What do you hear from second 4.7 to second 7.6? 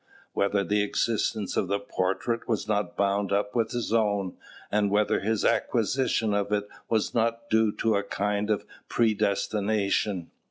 and whether his acquisition of it was not